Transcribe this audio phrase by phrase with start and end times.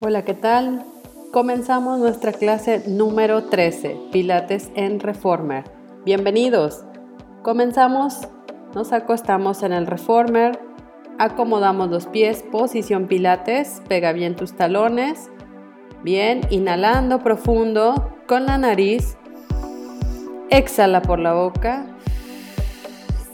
[0.00, 0.84] Hola, ¿qué tal?
[1.32, 5.64] Comenzamos nuestra clase número 13, Pilates en Reformer.
[6.04, 6.84] Bienvenidos.
[7.42, 8.28] Comenzamos,
[8.76, 10.56] nos acostamos en el Reformer,
[11.18, 15.30] acomodamos los pies, posición Pilates, pega bien tus talones.
[16.04, 19.16] Bien, inhalando profundo con la nariz.
[20.50, 21.86] Exhala por la boca.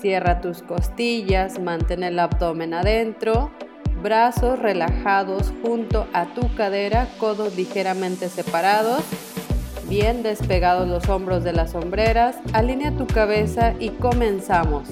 [0.00, 3.50] Cierra tus costillas, mantén el abdomen adentro
[4.04, 9.02] brazos relajados junto a tu cadera, codos ligeramente separados,
[9.88, 14.86] bien despegados los hombros de las sombreras, alinea tu cabeza y comenzamos.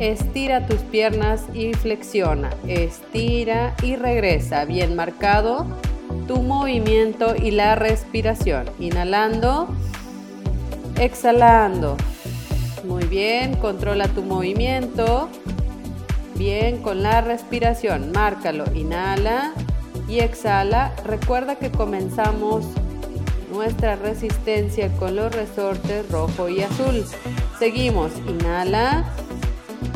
[0.00, 5.64] Estira tus piernas y flexiona, estira y regresa, bien marcado
[6.26, 9.68] tu movimiento y la respiración, inhalando,
[10.98, 11.96] exhalando.
[12.84, 15.28] Muy bien, controla tu movimiento.
[16.38, 19.50] Bien, con la respiración, márcalo, inhala
[20.08, 20.92] y exhala.
[21.04, 22.64] Recuerda que comenzamos
[23.52, 27.04] nuestra resistencia con los resortes rojo y azul.
[27.58, 29.02] Seguimos, inhala,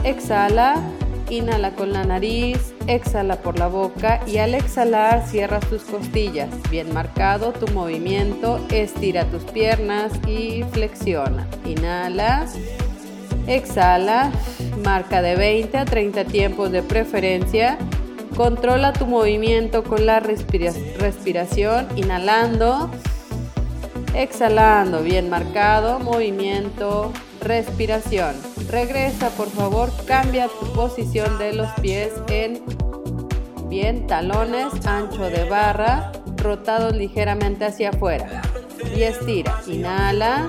[0.03, 0.83] exhala,
[1.31, 6.49] inhala con la nariz, exhala por la boca y al exhalar cierras tus costillas.
[6.73, 11.47] Bien marcado tu movimiento, estira tus piernas y flexiona.
[11.65, 12.47] Inhala,
[13.47, 14.33] exhala.
[14.79, 17.79] Marca de 20 a 30 tiempos de preferencia.
[18.37, 22.91] Controla tu movimiento con la respiración, inhalando,
[24.15, 28.35] exhalando, bien marcado, movimiento, respiración.
[28.71, 32.63] Regresa, por favor, cambia tu posición de los pies en
[33.69, 38.41] bien talones, ancho de barra, rotados ligeramente hacia afuera.
[38.97, 40.47] Y estira, inhala,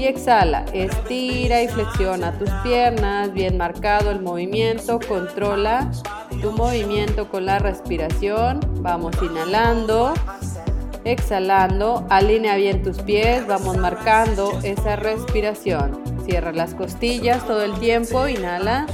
[0.00, 0.64] y exhala.
[0.72, 5.90] Estira y flexiona tus piernas, bien marcado el movimiento, controla
[6.40, 8.60] tu movimiento con la respiración.
[8.80, 10.14] Vamos inhalando,
[11.04, 16.00] exhalando, alinea bien tus pies, vamos marcando esa respiración.
[16.24, 18.86] Cierra las costillas todo el tiempo, inhala,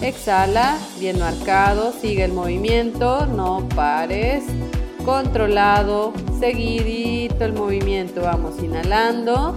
[0.00, 4.44] exhala, bien marcado, sigue el movimiento, no pares,
[5.04, 9.56] controlado, seguidito el movimiento, vamos inhalando.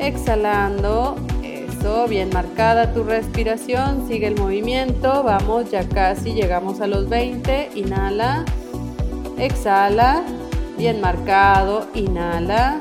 [0.00, 7.10] Exhalando, eso, bien marcada tu respiración, sigue el movimiento, vamos, ya casi llegamos a los
[7.10, 8.46] 20, inhala,
[9.36, 10.22] exhala,
[10.78, 12.80] bien marcado, inhala,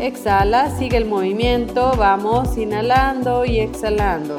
[0.00, 4.36] exhala, sigue el movimiento, vamos, inhalando y exhalando.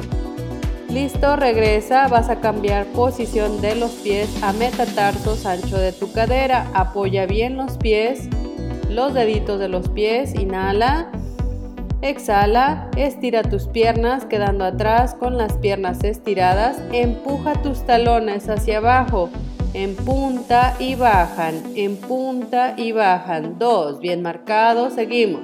[0.88, 6.66] Listo, regresa, vas a cambiar posición de los pies a metatarsos ancho de tu cadera,
[6.72, 8.28] apoya bien los pies,
[8.88, 11.10] los deditos de los pies, inhala,
[12.02, 19.28] Exhala, estira tus piernas quedando atrás con las piernas estiradas, empuja tus talones hacia abajo,
[19.74, 25.42] en punta y bajan, en punta y bajan, dos, bien marcado, seguimos,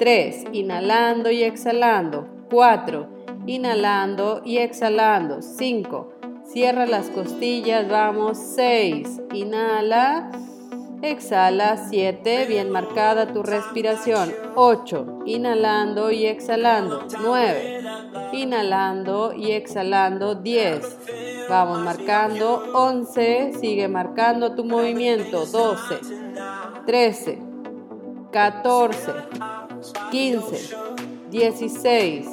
[0.00, 3.06] tres, inhalando y exhalando, cuatro,
[3.46, 6.12] inhalando y exhalando, cinco,
[6.52, 10.28] cierra las costillas, vamos, seis, inhala,
[11.04, 14.32] Exhala 7, bien marcada tu respiración.
[14.54, 17.02] 8, inhalando y exhalando.
[17.22, 17.82] 9,
[18.32, 20.34] inhalando y exhalando.
[20.36, 20.86] 10,
[21.50, 22.62] vamos marcando.
[22.74, 25.44] 11, sigue marcando tu movimiento.
[25.44, 25.98] 12,
[26.86, 27.38] 13,
[28.32, 29.12] 14,
[30.10, 30.76] 15,
[31.30, 32.26] 16,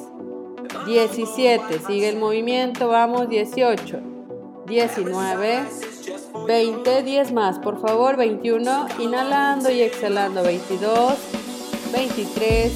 [0.85, 3.27] 17, sigue el movimiento, vamos.
[3.27, 3.99] 18,
[4.65, 5.59] 19.
[6.47, 11.15] 20, 10 más, por favor, 21, inhalando y exhalando, 22,
[11.93, 12.73] 23,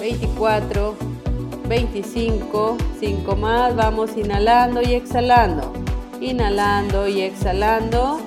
[0.00, 0.94] 24,
[1.68, 5.72] 25, 5 más, vamos inhalando y exhalando,
[6.20, 8.20] inhalando y exhalando,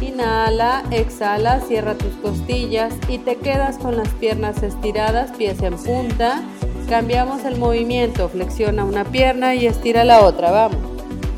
[0.00, 6.42] inhala, exhala, cierra tus costillas y te quedas con las piernas estiradas, pies en punta,
[6.88, 10.91] cambiamos el movimiento, flexiona una pierna y estira la otra, vamos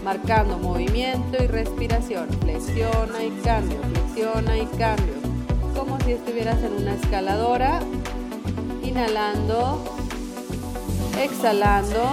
[0.04, 2.28] marcando movimiento y respiración.
[2.42, 5.14] Flexiona y cambio, flexiona y cambio.
[5.74, 7.80] Como si estuvieras en una escaladora.
[8.82, 9.82] Inhalando,
[11.20, 12.04] exhalando.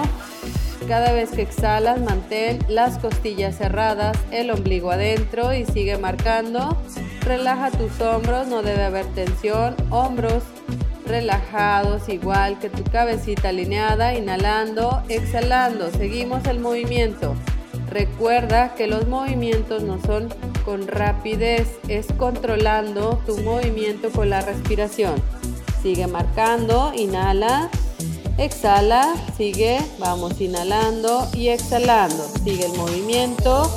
[0.88, 6.76] Cada vez que exhalas, mantén las costillas cerradas, el ombligo adentro y sigue marcando.
[7.24, 9.76] Relaja tus hombros, no debe haber tensión.
[9.90, 10.42] Hombros
[11.06, 15.90] relajados, igual que tu cabecita alineada, inhalando, exhalando.
[15.92, 17.36] Seguimos el movimiento.
[17.92, 20.32] Recuerda que los movimientos no son
[20.64, 25.12] con rapidez, es controlando tu movimiento con la respiración.
[25.82, 27.68] Sigue marcando, inhala,
[28.38, 32.24] exhala, sigue, vamos inhalando y exhalando.
[32.42, 33.70] Sigue el movimiento,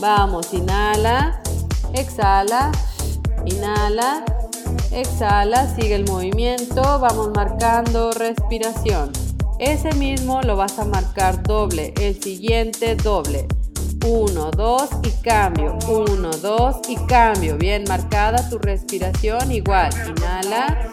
[0.00, 1.38] vamos, inhala,
[1.92, 2.72] exhala,
[3.44, 4.24] inhala,
[4.92, 9.12] exhala, sigue el movimiento, vamos marcando respiración.
[9.60, 13.48] Ese mismo lo vas a marcar doble, el siguiente doble.
[14.06, 15.76] 1, 2 y cambio.
[15.88, 17.58] 1, 2 y cambio.
[17.58, 19.50] Bien marcada tu respiración.
[19.50, 19.90] Igual.
[20.16, 20.88] Inhala.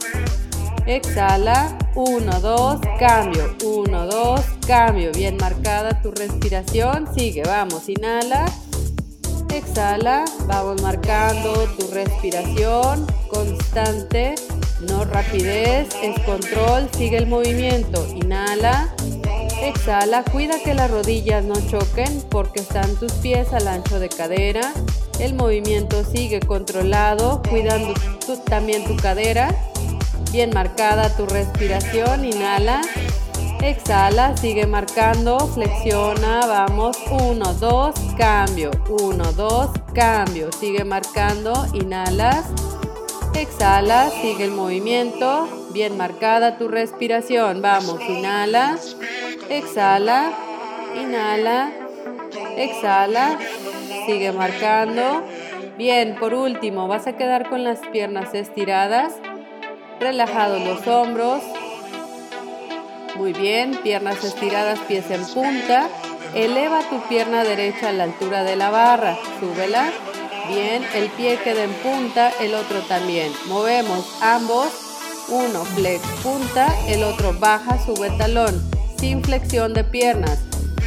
[0.88, 1.77] Exhala.
[1.94, 3.56] 1, 2, cambio.
[3.63, 5.11] 1, 2, cambio.
[5.11, 7.07] Bien marcada tu respiración.
[7.15, 7.44] Sigue.
[7.44, 7.88] Vamos.
[7.88, 8.45] Inhala.
[9.53, 10.25] Exhala.
[10.47, 14.33] Vamos marcando tu respiración constante.
[14.81, 18.06] No rapidez, es control, sigue el movimiento.
[18.13, 18.89] Inhala,
[19.63, 24.74] exhala, cuida que las rodillas no choquen porque están tus pies al ancho de cadera.
[25.19, 27.94] El movimiento sigue controlado, cuidando
[28.50, 29.50] también tu cadera.
[30.33, 32.81] Bien marcada tu respiración, inhala,
[33.62, 42.44] exhala, sigue marcando, flexiona, vamos, 1, 2, cambio, 1, 2, cambio, sigue marcando, inhalas.
[43.37, 45.49] Exhala, sigue el movimiento.
[45.73, 47.61] Bien marcada tu respiración.
[47.61, 48.77] Vamos, inhala.
[49.49, 50.31] Exhala.
[50.95, 51.69] Inhala.
[52.55, 53.37] Exhala.
[54.05, 55.21] Sigue marcando.
[55.77, 59.11] Bien, por último, vas a quedar con las piernas estiradas,
[59.99, 61.43] relajados los hombros.
[63.17, 65.89] Muy bien, piernas estiradas, pies en punta.
[66.33, 69.17] Eleva tu pierna derecha a la altura de la barra.
[69.41, 69.89] Súbela.
[70.47, 73.31] Bien, el pie queda en punta, el otro también.
[73.47, 74.68] Movemos ambos.
[75.27, 78.62] Uno flex punta, el otro baja, su talón,
[79.00, 80.38] sin flexión de piernas.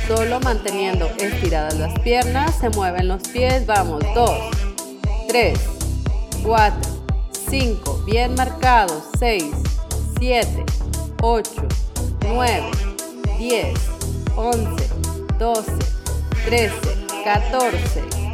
[0.06, 3.66] Solo manteniendo estiradas las piernas, se mueven los pies.
[3.66, 4.38] Vamos, dos,
[5.26, 5.58] tres,
[6.44, 6.92] cuatro,
[7.50, 9.50] cinco, bien marcados, seis,
[10.20, 10.64] siete,
[11.20, 11.66] ocho,
[12.28, 12.70] nueve,
[13.38, 13.74] diez,
[14.36, 14.88] once,
[15.36, 15.72] doce,
[16.48, 16.80] trece,
[17.24, 18.27] catorce.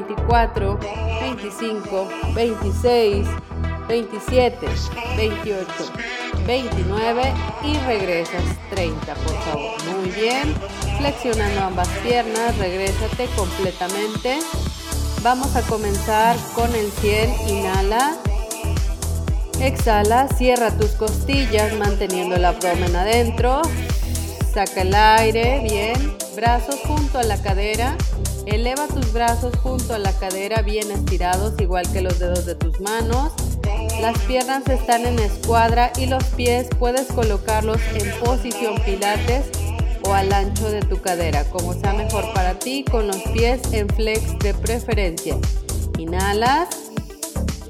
[0.00, 0.76] 24,
[1.38, 3.26] 25, 26,
[3.86, 4.66] 27,
[5.16, 5.66] 28,
[6.46, 7.22] 29
[7.62, 9.96] y regresas 30, por favor.
[10.00, 10.52] Muy bien.
[10.98, 14.40] Flexionando ambas piernas, regresate completamente.
[15.22, 18.16] Vamos a comenzar con el 100, inhala.
[19.60, 23.62] Exhala, cierra tus costillas manteniendo el abdomen adentro.
[24.52, 26.16] Saca el aire, bien.
[26.34, 27.96] Brazos junto a la cadera.
[28.46, 32.78] Eleva tus brazos junto a la cadera bien estirados, igual que los dedos de tus
[32.78, 33.32] manos.
[34.02, 39.46] Las piernas están en escuadra y los pies puedes colocarlos en posición pilates
[40.06, 43.88] o al ancho de tu cadera, como sea mejor para ti, con los pies en
[43.88, 45.38] flex de preferencia.
[45.96, 46.68] Inhalas,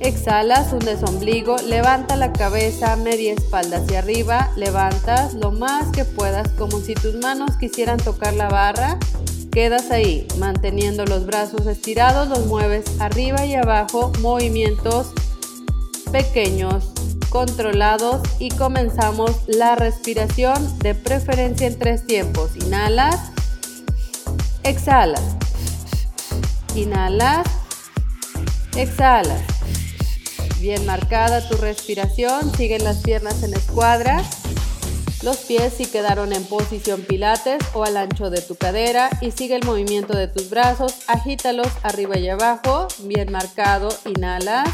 [0.01, 6.49] exhalas, un desombligo, levanta la cabeza, media espalda hacia arriba, levantas lo más que puedas,
[6.59, 8.99] como si tus manos quisieran tocar la barra
[9.55, 15.13] Quedas ahí, manteniendo los brazos estirados, los mueves arriba y abajo, movimientos
[16.11, 16.91] pequeños,
[17.31, 22.51] controlados y comenzamos la respiración de preferencia en tres tiempos.
[22.57, 23.15] Inhalas,
[24.65, 25.23] exhalas,
[26.75, 27.47] inhalas,
[28.77, 29.41] exhalas.
[30.59, 34.21] Bien marcada tu respiración, siguen las piernas en escuadra.
[35.25, 39.57] Los pies si quedaron en posición pilates o al ancho de tu cadera y sigue
[39.57, 44.69] el movimiento de tus brazos, agítalos arriba y abajo, bien marcado, inhalas,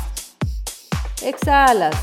[1.22, 1.94] exhalas.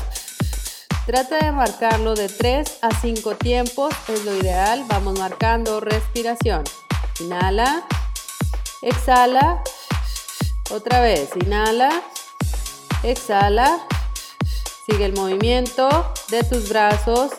[1.04, 6.64] Trata de marcarlo de 3 a 5 tiempos, es lo ideal, vamos marcando respiración.
[7.20, 7.82] Inhala,
[8.80, 9.62] exhala,
[10.70, 12.02] otra vez, inhala,
[13.02, 13.76] exhala,
[14.90, 17.30] sigue el movimiento de tus brazos,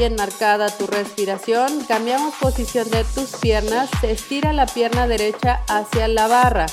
[0.00, 6.08] bien marcada tu respiración, cambiamos posición de tus piernas, se estira la pierna derecha hacia
[6.08, 6.64] la barra.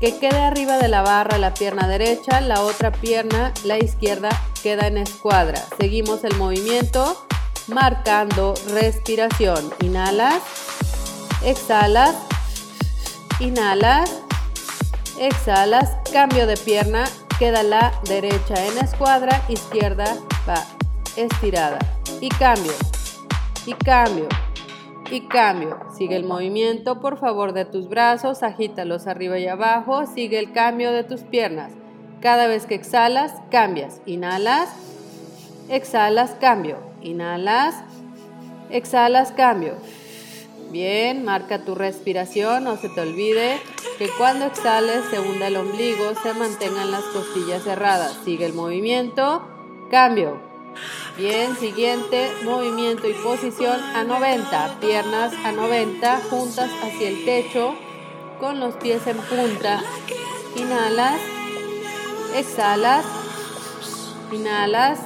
[0.00, 4.28] Que quede arriba de la barra la pierna derecha, la otra pierna, la izquierda,
[4.62, 5.60] queda en escuadra.
[5.80, 7.26] Seguimos el movimiento
[7.66, 9.74] marcando respiración.
[9.80, 10.40] Inhalas,
[11.42, 12.14] exhalas,
[13.40, 14.08] inhalas,
[15.18, 17.02] exhalas, cambio de pierna,
[17.40, 20.14] queda la derecha en escuadra, izquierda
[20.48, 20.64] va
[21.16, 21.80] estirada
[22.20, 22.72] y cambio,
[23.66, 24.26] y cambio,
[25.10, 25.78] y cambio.
[25.96, 30.90] Sigue el movimiento, por favor, de tus brazos, agítalos arriba y abajo, sigue el cambio
[30.92, 31.70] de tus piernas.
[32.20, 34.00] Cada vez que exhalas, cambias.
[34.04, 34.68] Inhalas,
[35.68, 36.78] exhalas, cambio.
[37.02, 37.76] Inhalas,
[38.70, 39.74] exhalas, cambio.
[40.72, 43.58] Bien, marca tu respiración, no se te olvide
[43.98, 48.14] que cuando exhales se hunda el ombligo, se mantengan las costillas cerradas.
[48.24, 49.46] Sigue el movimiento,
[49.92, 50.47] cambio.
[51.16, 54.76] Bien, siguiente movimiento y posición a 90.
[54.80, 57.74] Piernas a 90, juntas hacia el techo,
[58.38, 59.80] con los pies en punta.
[60.54, 61.20] Inhalas,
[62.36, 63.04] exhalas,
[64.30, 65.00] inhalas,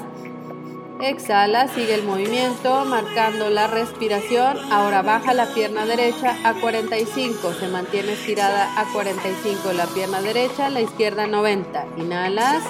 [1.00, 4.58] exhalas, sigue el movimiento marcando la respiración.
[4.70, 10.68] Ahora baja la pierna derecha a 45, se mantiene estirada a 45 la pierna derecha,
[10.68, 11.86] la izquierda a 90.
[11.96, 12.62] Inhalas,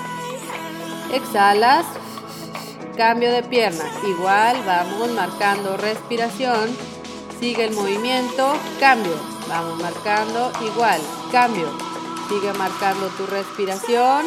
[1.12, 1.84] exhalas,
[2.96, 3.84] Cambio de pierna.
[4.06, 6.68] Igual, vamos marcando respiración.
[7.40, 8.52] Sigue el movimiento.
[8.80, 9.14] Cambio.
[9.48, 10.52] Vamos marcando.
[10.62, 11.00] Igual.
[11.30, 11.70] Cambio.
[12.28, 14.26] Sigue marcando tu respiración.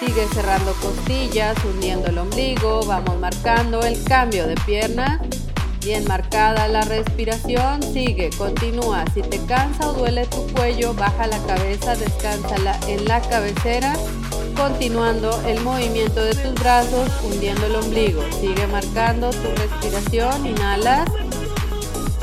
[0.00, 2.84] Sigue cerrando costillas, uniendo el ombligo.
[2.84, 5.20] Vamos marcando el cambio de pierna.
[5.84, 9.04] Bien marcada la respiración, sigue, continúa.
[9.12, 13.92] Si te cansa o duele tu cuello, baja la cabeza, descánsala en la cabecera,
[14.56, 18.24] continuando el movimiento de tus brazos, hundiendo el ombligo.
[18.40, 21.06] Sigue marcando tu respiración, inhalas,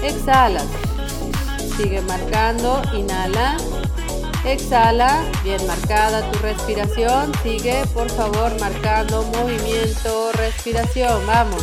[0.01, 0.65] exhalas.
[1.77, 3.57] Sigue marcando, inhala,
[4.43, 11.61] exhala, bien marcada tu respiración, sigue por favor marcando movimiento, respiración, vamos.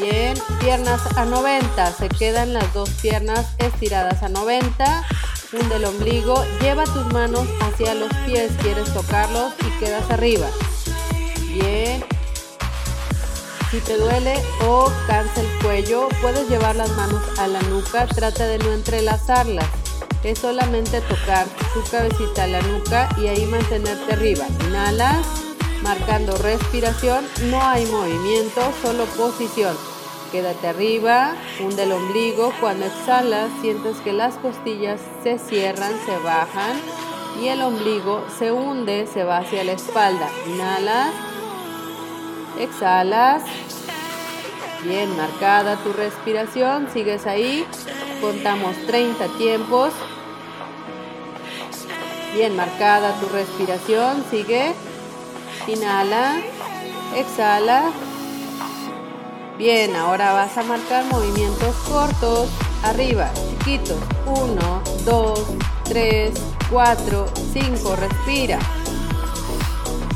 [0.00, 1.92] Bien, piernas a 90.
[1.92, 5.04] Se quedan las dos piernas estiradas a 90.
[5.52, 6.44] Hunde el ombligo.
[6.60, 8.52] Lleva tus manos hacia los pies.
[8.62, 10.46] Quieres tocarlos y quedas arriba.
[11.48, 12.04] Bien.
[13.72, 14.34] Si te duele
[14.68, 18.06] o cansa el cuello, puedes llevar las manos a la nuca.
[18.06, 19.66] Trata de no entrelazarlas.
[20.22, 24.46] Es solamente tocar tu cabecita a la nuca y ahí mantenerte arriba.
[24.68, 25.26] Inhalas
[25.82, 29.76] marcando respiración, no hay movimiento, solo posición.
[30.32, 36.76] Quédate arriba, hunde el ombligo, cuando exhalas sientes que las costillas se cierran, se bajan
[37.42, 40.28] y el ombligo se hunde, se va hacia la espalda.
[40.46, 41.12] Inhalas,
[42.60, 43.42] exhalas,
[44.84, 47.64] bien marcada tu respiración, sigues ahí,
[48.20, 49.92] contamos 30 tiempos,
[52.34, 54.72] bien marcada tu respiración, sigue.
[55.68, 56.38] Inhala,
[57.14, 57.92] exhala.
[59.58, 62.48] Bien, ahora vas a marcar movimientos cortos,
[62.84, 63.98] arriba, chiquitos.
[64.24, 64.56] 1,
[65.04, 65.40] 2,
[65.84, 66.32] 3,
[66.70, 68.58] 4, 5, respira.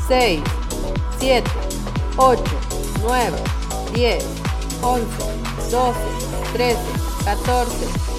[0.07, 0.41] 6,
[1.19, 1.51] 7,
[2.17, 2.43] 8,
[3.03, 3.21] 9,
[3.93, 4.25] 10,
[4.81, 5.05] 11,
[5.69, 5.93] 12,
[6.53, 6.77] 13,
[7.25, 7.71] 14,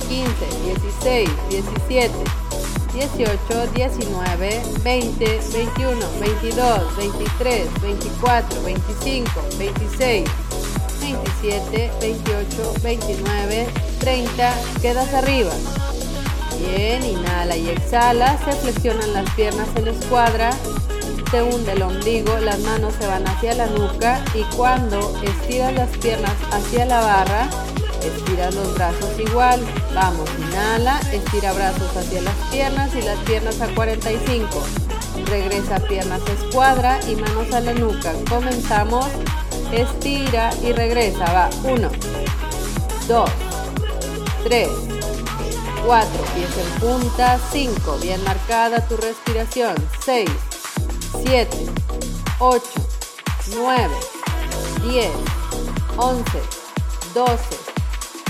[0.08, 0.32] 15,
[0.66, 2.43] 16, 17.
[2.94, 10.30] 18, 19, 20, 21, 22, 23, 24, 25, 26,
[11.00, 13.66] 27, 28, 29,
[13.98, 14.52] 30.
[14.80, 15.50] Quedas arriba.
[16.60, 18.38] Bien, inhala y exhala.
[18.44, 20.50] Se flexionan las piernas en escuadra.
[21.32, 25.88] Se hunde el ombligo, las manos se van hacia la nuca y cuando estiras las
[25.98, 27.48] piernas hacia la barra,
[28.04, 29.60] Estira los brazos igual.
[29.94, 34.46] Vamos, inhala, estira brazos hacia las piernas y las piernas a 45.
[35.26, 38.12] Regresa piernas escuadra y manos a la nuca.
[38.28, 39.06] Comenzamos.
[39.72, 41.24] Estira y regresa.
[41.32, 41.50] Va.
[41.62, 41.88] 1,
[43.08, 43.30] 2,
[44.44, 44.68] 3,
[45.86, 46.10] 4.
[46.34, 47.38] Pies en punta.
[47.50, 47.98] 5.
[48.02, 49.74] Bien marcada tu respiración.
[50.04, 50.28] 6,
[51.24, 51.56] 7,
[52.38, 52.66] 8,
[53.56, 53.86] 9,
[54.92, 55.08] 10,
[55.96, 56.22] 11,
[57.14, 57.63] 12.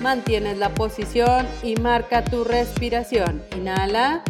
[0.00, 3.42] Mantienes la posición y marca tu respiración.
[3.56, 4.22] Inhala.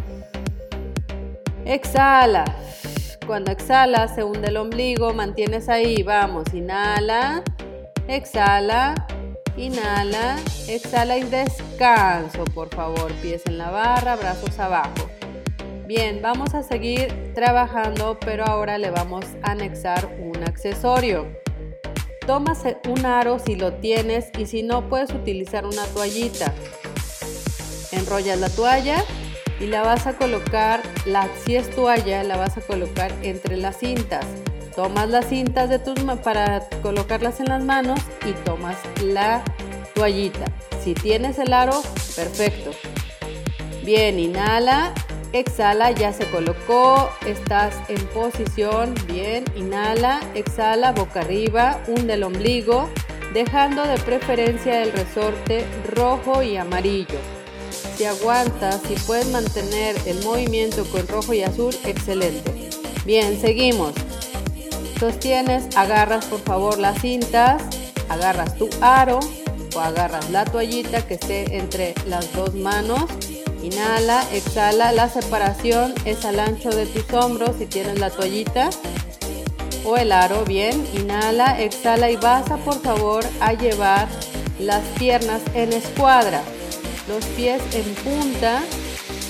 [1.64, 2.44] Exhala.
[3.26, 7.42] Cuando exhalas, se hunde el ombligo, mantienes ahí, vamos, inhala,
[8.06, 9.06] exhala,
[9.56, 10.36] inhala,
[10.68, 15.08] exhala y descanso, por favor, pies en la barra, brazos abajo.
[15.86, 21.26] Bien, vamos a seguir trabajando, pero ahora le vamos a anexar un accesorio.
[22.26, 26.54] Tomas un aro si lo tienes y si no puedes utilizar una toallita.
[27.92, 29.04] Enrollas la toalla
[29.60, 33.76] y la vas a colocar, la, si es toalla, la vas a colocar entre las
[33.78, 34.24] cintas.
[34.74, 39.44] Tomas las cintas de tus para colocarlas en las manos y tomas la
[39.94, 40.46] toallita.
[40.82, 41.78] Si tienes el aro,
[42.16, 42.70] perfecto.
[43.84, 44.94] Bien, inhala
[45.38, 52.88] Exhala, ya se colocó, estás en posición, bien, inhala, exhala, boca arriba, hunde el ombligo,
[53.32, 55.64] dejando de preferencia el resorte
[55.96, 57.18] rojo y amarillo.
[57.96, 62.70] Si aguantas, si puedes mantener el movimiento con rojo y azul, excelente.
[63.04, 63.92] Bien, seguimos.
[65.00, 67.60] Sostienes, agarras por favor las cintas,
[68.08, 69.18] agarras tu aro
[69.74, 73.06] o agarras la toallita que esté entre las dos manos
[73.64, 74.92] Inhala, exhala.
[74.92, 78.68] La separación es al ancho de tus hombros si tienes la toallita
[79.86, 80.44] o el aro.
[80.44, 84.06] Bien, inhala, exhala y vas a por favor a llevar
[84.58, 86.42] las piernas en escuadra.
[87.08, 88.60] Los pies en punta.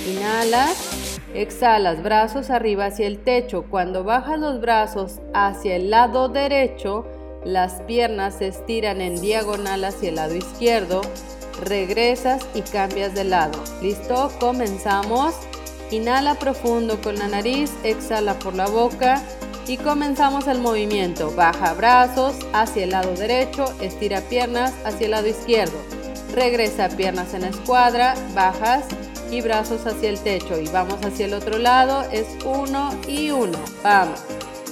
[0.09, 3.64] Inhalas, exhalas, brazos arriba hacia el techo.
[3.71, 7.07] Cuando bajas los brazos hacia el lado derecho,
[7.45, 11.03] las piernas se estiran en diagonal hacia el lado izquierdo
[11.63, 13.53] regresas y cambias de lado.
[13.83, 14.31] ¿Listo?
[14.41, 15.35] Comenzamos.
[15.91, 19.23] Inhala profundo con la nariz, exhala por la boca
[19.67, 21.31] y comenzamos el movimiento.
[21.35, 25.77] Baja brazos hacia el lado derecho, estira piernas hacia el lado izquierdo.
[26.35, 28.85] Regresa piernas en la escuadra, bajas
[29.31, 33.59] y brazos hacia el techo y vamos hacia el otro lado, es uno y uno.
[33.83, 34.21] Vamos.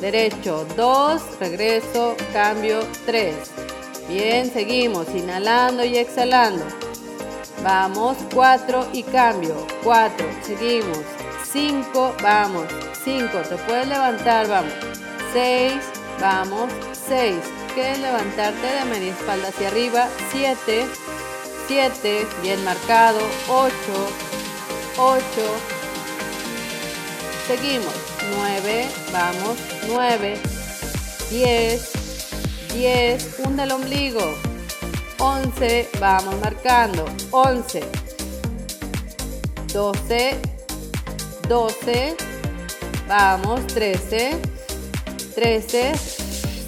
[0.01, 3.37] Derecho, dos, regreso, cambio, tres.
[4.13, 6.67] Bien, seguimos inhalando y exhalando.
[7.65, 9.57] Vamos, 4 y cambio.
[9.85, 10.99] 4, seguimos.
[11.51, 12.67] 5, vamos.
[13.05, 14.73] 5, te puedes levantar, vamos.
[15.33, 15.73] 6,
[16.21, 16.71] vamos.
[17.09, 17.31] 6,
[17.75, 20.07] quieres levantarte de media espalda hacia arriba.
[20.31, 20.87] 7,
[21.67, 23.21] siete, bien marcado.
[23.49, 23.73] 8,
[24.99, 25.47] ocho,
[27.47, 27.95] Seguimos.
[28.63, 29.57] 9, vamos.
[29.89, 30.39] 9,
[31.31, 32.02] 10,
[32.73, 34.23] 10, punta el ombligo.
[35.19, 37.05] 11, vamos marcando.
[37.31, 37.83] 11,
[39.73, 40.37] 12,
[41.49, 42.17] 12,
[43.07, 44.39] vamos, 13,
[45.35, 45.93] 13,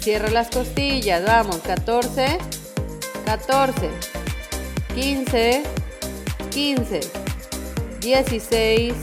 [0.01, 2.37] cierro las costillas, vamos, 14,
[3.25, 3.73] 14,
[4.93, 5.63] 15,
[6.51, 6.99] 15,
[8.01, 8.93] 16,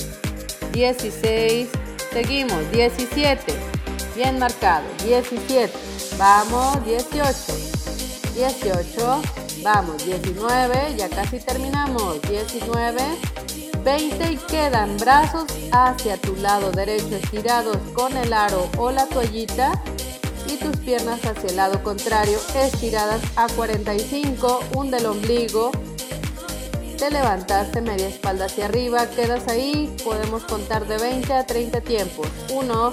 [0.72, 1.68] 16,
[2.12, 3.71] seguimos, 17,
[4.14, 4.84] Bien marcado.
[5.04, 5.72] 17.
[6.18, 7.32] Vamos, 18.
[8.34, 9.22] 18.
[9.62, 10.94] Vamos, 19.
[10.98, 12.20] Ya casi terminamos.
[12.28, 13.00] 19.
[13.82, 19.82] 20 y quedan brazos hacia tu lado derecho estirados con el aro o la toallita
[20.46, 25.72] y tus piernas hacia el lado contrario estiradas a 45, un del ombligo.
[26.98, 32.28] Te levantaste media espalda hacia arriba, quedas ahí, podemos contar de 20 a 30 tiempos.
[32.52, 32.92] 1,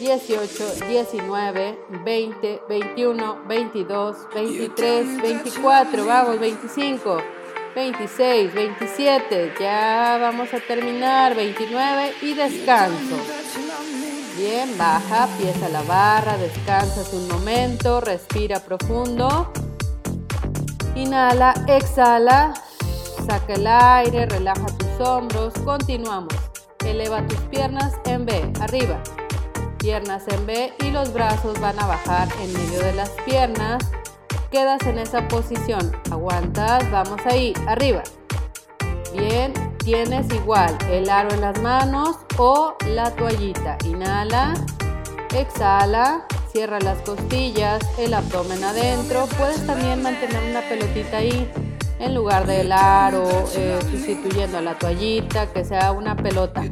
[0.00, 7.16] 18, 19, 20, 21, 22, 23, 24, vamos, 25,
[7.74, 12.96] 26, 27, ya vamos a terminar, 29 y descanso.
[14.38, 19.52] Bien, baja, pieza la barra, descansas un momento, respira profundo.
[20.94, 22.54] Inhala, exhala,
[23.26, 26.32] saca el aire, relaja tus hombros, continuamos.
[26.86, 28.98] Eleva tus piernas en B, arriba,
[29.80, 33.82] piernas en B y los brazos van a bajar en medio de las piernas.
[34.52, 38.02] Quedas en esa posición, aguantas, vamos ahí, arriba.
[39.16, 43.78] Bien, tienes igual el aro en las manos o la toallita.
[43.86, 44.54] Inhala,
[45.34, 49.26] exhala, cierra las costillas, el abdomen adentro.
[49.38, 51.50] Puedes también mantener una pelotita ahí
[52.00, 56.64] en lugar del aro, eh, sustituyendo la toallita, que sea una pelota.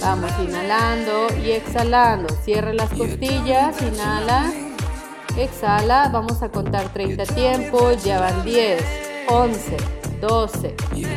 [0.00, 2.34] Vamos inhalando y exhalando.
[2.44, 4.50] Cierre las costillas, inhala,
[5.36, 6.08] exhala.
[6.10, 8.82] Vamos a contar 30 tiempos, ya van 10,
[9.28, 9.76] 11,
[10.22, 10.74] 12,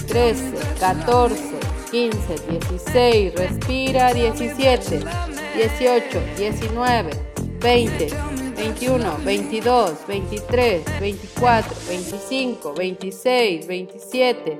[0.08, 1.40] 13, 14,
[1.90, 5.06] 15, 16, respira, 17,
[5.56, 7.12] 18, 19,
[7.62, 8.41] 20.
[8.56, 14.60] 21, 22, 23, 24, 25, 26, 27,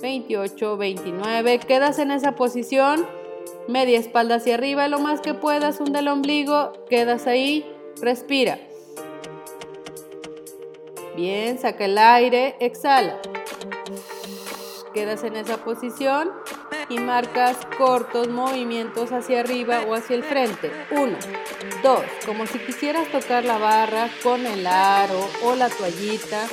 [0.00, 1.58] 28, 29.
[1.66, 3.06] Quedas en esa posición,
[3.68, 7.64] media espalda hacia arriba lo más que puedas, hunde el ombligo, quedas ahí,
[8.00, 8.58] respira.
[11.16, 13.18] Bien, saca el aire, exhala.
[14.92, 16.30] Quedas en esa posición
[16.88, 20.70] y marcas cortos movimientos hacia arriba o hacia el frente.
[20.92, 21.16] 1.
[21.82, 22.00] 2.
[22.24, 26.46] Como si quisieras tocar la barra con el aro o la toallita.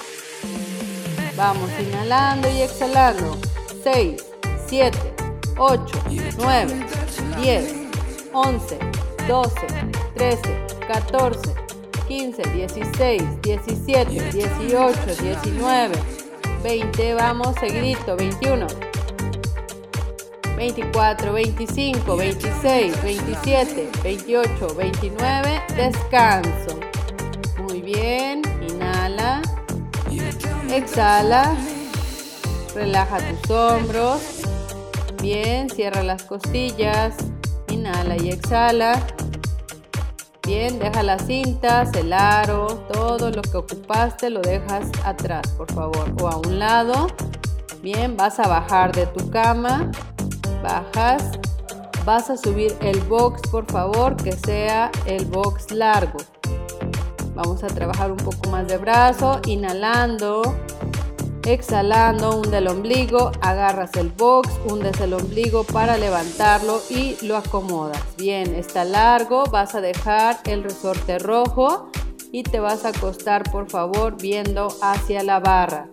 [1.36, 3.38] Vamos inhalando y exhalando.
[3.84, 4.24] 6,
[4.67, 4.98] 7,
[5.58, 6.02] 8,
[6.38, 6.86] 9,
[7.41, 7.76] 10,
[8.32, 8.80] 11,
[9.28, 9.67] 12,
[10.15, 11.56] 13, 14,
[12.08, 15.96] 15, 16, 17, 18, 19,
[16.63, 17.13] 20.
[17.15, 18.15] Vamos, seguidito.
[18.15, 18.67] 21,
[20.58, 25.62] 24, 25, 26, 27, 28, 29.
[25.76, 26.80] Descanso.
[27.63, 28.42] Muy bien.
[28.68, 29.42] Inhala.
[30.70, 31.56] Exhala.
[32.76, 34.22] Relaja tus hombros.
[35.22, 35.70] Bien.
[35.70, 37.16] Cierra las costillas.
[37.70, 39.02] Inhala y exhala.
[40.46, 46.13] Bien, deja las cintas, el aro, todo lo que ocupaste lo dejas atrás, por favor,
[46.22, 47.08] o a un lado.
[47.82, 49.89] Bien, vas a bajar de tu cama,
[50.63, 51.23] bajas.
[52.06, 56.19] Vas a subir el box, por favor, que sea el box largo.
[57.36, 60.41] Vamos a trabajar un poco más de brazo, inhalando,
[61.45, 68.02] exhalando, hunde el ombligo, agarras el box, hundes el ombligo para levantarlo y lo acomodas.
[68.17, 71.89] Bien, está largo, vas a dejar el resorte rojo
[72.32, 75.88] y te vas a acostar por favor viendo hacia la barra.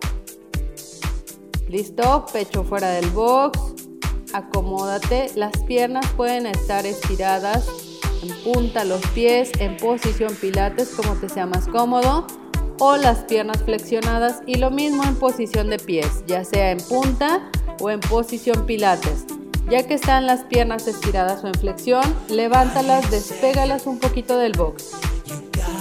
[1.69, 3.57] Listo, pecho fuera del box,
[4.33, 5.31] acomódate.
[5.35, 7.67] Las piernas pueden estar estiradas
[8.23, 12.27] en punta, los pies en posición pilates, como te sea más cómodo,
[12.79, 17.49] o las piernas flexionadas y lo mismo en posición de pies, ya sea en punta
[17.79, 19.25] o en posición pilates.
[19.69, 24.89] Ya que están las piernas estiradas o en flexión, levántalas, despégalas un poquito del box.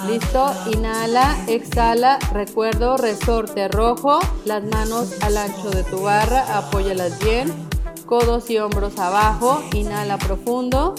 [0.06, 7.69] Listo, inhala, exhala, recuerdo, resorte rojo, las manos al ancho de tu barra, apóyalas bien
[8.11, 10.96] codos y hombros abajo, inhala profundo.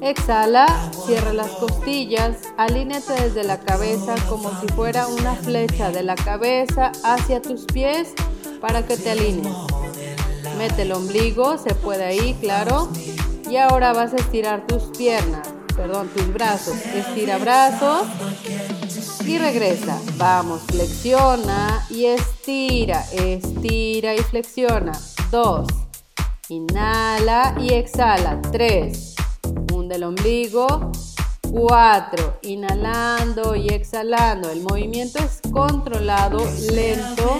[0.00, 6.14] Exhala, cierra las costillas, alíneate desde la cabeza como si fuera una flecha de la
[6.14, 8.12] cabeza hacia tus pies
[8.60, 9.52] para que te alines.
[10.56, 12.88] Mete el ombligo, se puede ahí, claro.
[13.50, 16.76] Y ahora vas a estirar tus piernas, perdón, tus brazos.
[16.94, 18.06] Estira brazos
[19.26, 20.00] y regresa.
[20.18, 24.92] Vamos, flexiona y estira, estira y flexiona.
[25.32, 25.66] Dos.
[26.48, 28.40] Inhala y exhala.
[28.52, 29.16] 3.
[29.72, 30.92] Hunde el ombligo.
[31.50, 32.38] 4.
[32.42, 34.50] Inhalando y exhalando.
[34.50, 36.38] El movimiento es controlado,
[36.72, 37.38] lento.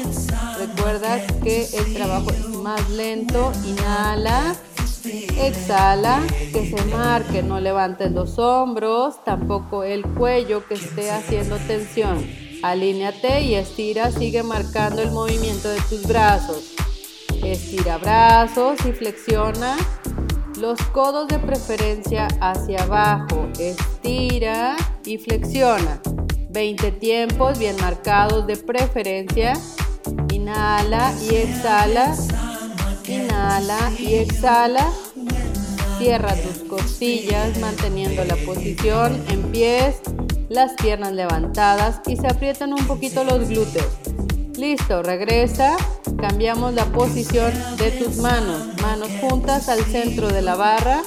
[0.58, 3.52] Recuerda que el trabajo es más lento.
[3.64, 4.56] Inhala.
[5.38, 6.20] Exhala,
[6.52, 12.28] que se marque, no levantes los hombros, tampoco el cuello que esté haciendo tensión.
[12.64, 16.72] Alíneate y estira, sigue marcando el movimiento de tus brazos.
[17.44, 19.77] Estira brazos y flexiona
[20.59, 23.46] los codos de preferencia hacia abajo.
[23.59, 26.01] Estira y flexiona.
[26.51, 29.53] 20 tiempos bien marcados de preferencia.
[30.33, 32.16] Inhala y exhala.
[33.07, 34.90] Inhala y exhala.
[35.99, 39.96] Cierra tus costillas manteniendo la posición en pies,
[40.49, 43.87] las piernas levantadas y se aprietan un poquito los glúteos.
[44.58, 45.76] Listo, regresa.
[46.18, 48.68] Cambiamos la posición de tus manos.
[48.80, 51.02] Manos juntas al centro de la barra.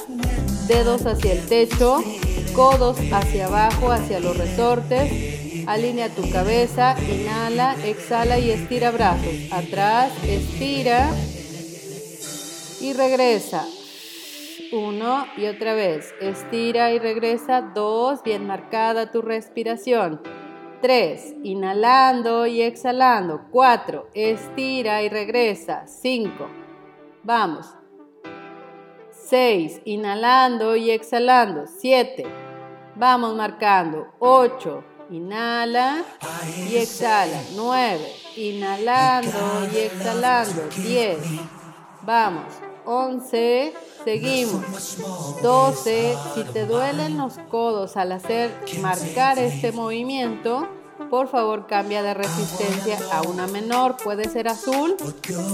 [0.68, 1.96] Dedos hacia el techo.
[2.54, 5.66] Codos hacia abajo, hacia los resortes.
[5.66, 6.94] Alinea tu cabeza.
[7.00, 9.50] Inhala, exhala y estira brazos.
[9.52, 11.10] Atrás, estira.
[12.80, 13.66] Y regresa.
[14.72, 16.14] Uno y otra vez.
[16.20, 17.62] Estira y regresa.
[17.62, 18.22] Dos.
[18.22, 20.20] Bien marcada tu respiración.
[20.82, 21.34] 3.
[21.44, 23.42] Inhalando y exhalando.
[23.50, 24.08] 4.
[24.14, 25.84] Estira y regresa.
[25.86, 26.30] 5.
[27.22, 27.66] Vamos.
[29.28, 29.82] 6.
[29.84, 31.66] Inhalando y exhalando.
[31.66, 32.24] 7.
[32.96, 34.06] Vamos marcando.
[34.20, 34.82] 8.
[35.10, 36.02] Inhala
[36.70, 37.40] y exhala.
[37.54, 38.12] 9.
[38.36, 40.62] Inhalando y exhalando.
[40.76, 41.18] 10.
[42.02, 42.54] Vamos.
[42.92, 43.72] 11,
[44.04, 44.98] seguimos.
[45.40, 48.50] 12, si te duelen los codos al hacer
[48.80, 50.66] marcar este movimiento,
[51.08, 54.96] por favor cambia de resistencia a una menor, puede ser azul,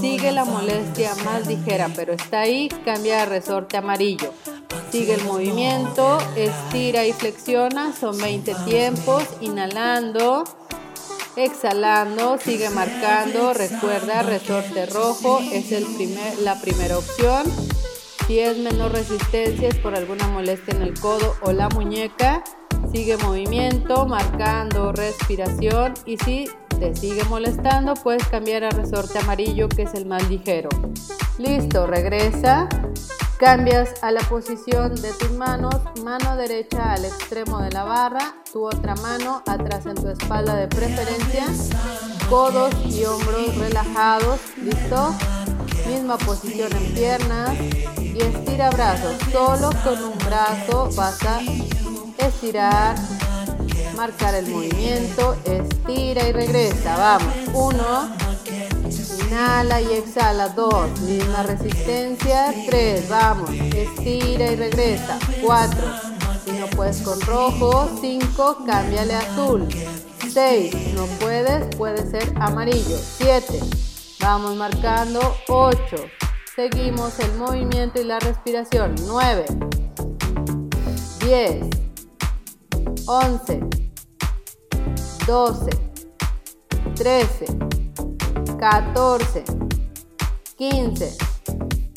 [0.00, 4.30] sigue la molestia más ligera, pero está ahí, cambia de resorte amarillo.
[4.90, 10.44] Sigue el movimiento, estira y flexiona, son 20 tiempos, inhalando
[11.36, 17.42] Exhalando, sigue marcando, recuerda, resorte rojo es el primer, la primera opción.
[18.26, 22.42] Si es menor resistencia, es por alguna molestia en el codo o la muñeca,
[22.90, 29.82] sigue movimiento, marcando, respiración y si te sigue molestando, puedes cambiar a resorte amarillo que
[29.84, 30.68] es el más ligero.
[31.38, 32.68] Listo, regresa.
[33.38, 38.64] Cambias a la posición de tus manos, mano derecha al extremo de la barra, tu
[38.64, 41.44] otra mano atrás en tu espalda de preferencia,
[42.30, 45.14] codos y hombros relajados, listo.
[45.86, 47.52] Misma posición en piernas
[47.98, 49.14] y estira brazos.
[49.30, 51.40] Solo con un brazo vas a
[52.16, 52.96] estirar,
[53.96, 58.10] marcar el movimiento, estira y regresa, vamos, uno,
[59.28, 65.86] inhala y exhala, dos, misma resistencia, tres, vamos, estira y regresa, cuatro,
[66.44, 69.66] si no puedes con rojo, cinco, cámbiale azul,
[70.30, 73.58] seis, no puedes, puede ser amarillo, siete,
[74.20, 75.96] vamos marcando, ocho,
[76.54, 79.46] seguimos el movimiento y la respiración, nueve,
[81.20, 81.66] diez,
[83.08, 83.60] 11,
[85.26, 85.70] 12,
[86.96, 87.58] 13,
[88.58, 89.42] 14,
[90.58, 91.08] 15,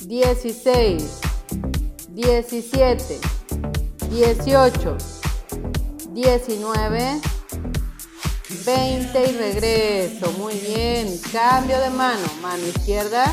[0.05, 1.07] 16,
[2.09, 3.19] 17,
[4.09, 4.97] 18,
[6.11, 7.21] 19,
[8.65, 10.31] 20 y regreso.
[10.37, 11.19] Muy bien.
[11.31, 12.19] Cambio de mano.
[12.43, 13.25] Mano izquierda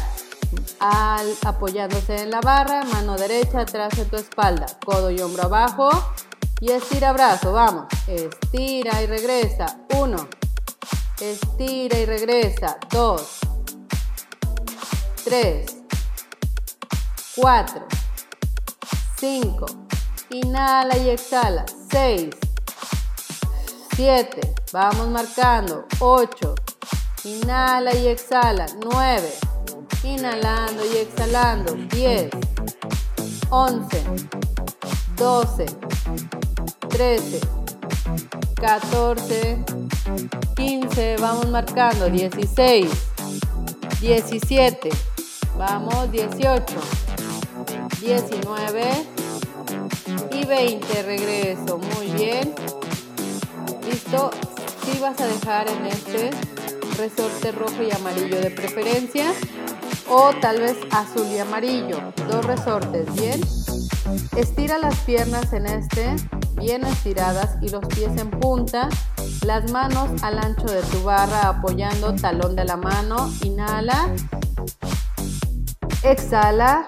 [1.42, 2.84] apoyándose en la barra.
[2.84, 4.64] Mano derecha atrás de tu espalda.
[4.82, 5.90] Codo y hombro abajo.
[6.60, 7.84] Y estira abrazo, vamos.
[8.06, 9.78] Estira y regresa.
[9.94, 10.16] 1.
[11.20, 12.78] Estira y regresa.
[12.90, 13.22] 2.
[15.24, 15.76] 3.
[17.36, 17.84] 4.
[19.20, 19.66] 5.
[20.30, 21.66] Inhala y exhala.
[21.90, 22.30] 6.
[23.94, 24.54] 7.
[24.72, 25.84] Vamos marcando.
[25.98, 26.54] 8.
[27.24, 28.64] Inhala y exhala.
[28.82, 29.32] 9.
[30.04, 31.74] Inhalando y exhalando.
[31.94, 32.30] 10.
[33.50, 34.04] 11.
[35.16, 35.66] 12.
[36.96, 37.40] 13,
[38.58, 39.64] 14,
[40.56, 42.88] 15, vamos marcando, 16,
[44.00, 44.88] 17,
[45.58, 46.64] vamos 18,
[48.00, 48.84] 19
[50.32, 52.54] y 20, regreso, muy bien,
[53.90, 54.30] listo,
[54.86, 56.30] si vas a dejar en este
[56.96, 59.34] resorte rojo y amarillo de preferencia
[60.08, 61.98] o tal vez azul y amarillo,
[62.30, 63.38] dos resortes, bien,
[64.38, 66.16] estira las piernas en este
[66.56, 68.88] bien estiradas y los pies en punta,
[69.44, 74.08] las manos al ancho de tu barra apoyando talón de la mano, inhala,
[76.02, 76.86] exhala,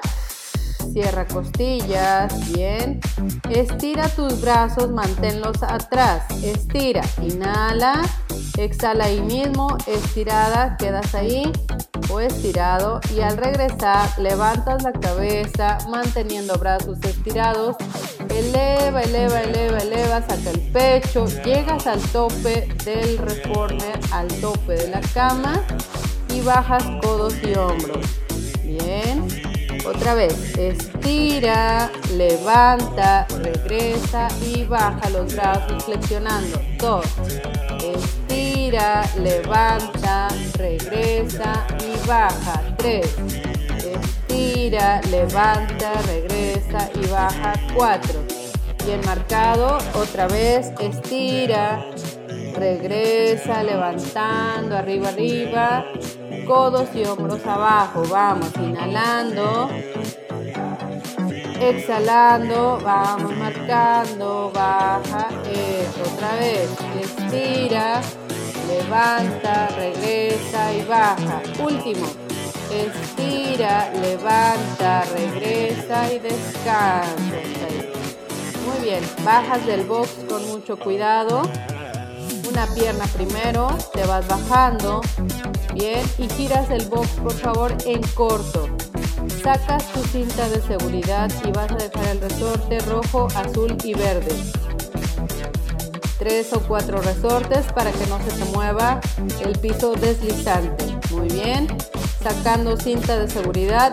[0.92, 3.00] cierra costillas, bien,
[3.50, 8.02] estira tus brazos, manténlos atrás, estira, inhala,
[8.58, 11.50] Exhala ahí mismo, estirada, quedas ahí
[12.10, 17.76] o estirado y al regresar levantas la cabeza manteniendo brazos estirados.
[18.28, 24.88] Eleva, eleva, eleva, eleva, saca el pecho, llegas al tope del reformer, al tope de
[24.90, 25.62] la cama
[26.34, 28.04] y bajas codos y hombros.
[28.64, 29.24] Bien.
[29.86, 36.60] Otra vez, estira, levanta, regresa y baja los brazos flexionando.
[36.78, 37.06] Dos,
[38.76, 40.28] estira, levanta,
[40.58, 42.62] regresa y baja.
[42.76, 43.16] 3.
[44.28, 47.54] Estira, levanta, regresa y baja.
[47.74, 48.20] 4.
[48.84, 49.78] Bien marcado.
[49.94, 50.70] Otra vez.
[50.80, 51.80] Estira,
[52.58, 55.84] regresa, levantando, arriba, arriba.
[56.46, 58.02] Codos y hombros abajo.
[58.10, 59.70] Vamos, inhalando.
[61.60, 65.26] Exhalando, vamos marcando, baja,
[66.06, 66.70] otra vez,
[67.02, 68.00] estira,
[68.68, 71.42] levanta, regresa y baja.
[71.62, 72.06] Último,
[72.70, 77.68] estira, levanta, regresa y descansa.
[78.66, 81.42] Muy bien, bajas del box con mucho cuidado.
[82.50, 85.00] Una pierna primero, te vas bajando,
[85.74, 88.68] bien, y tiras el box por favor en corto.
[89.42, 94.34] Sacas tu cinta de seguridad y vas a dejar el resorte rojo, azul y verde
[96.18, 99.00] tres o cuatro resortes para que no se te mueva
[99.40, 100.84] el piso deslizante.
[101.12, 101.68] Muy bien,
[102.22, 103.92] sacando cinta de seguridad,